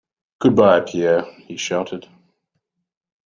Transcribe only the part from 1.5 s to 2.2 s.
shouted.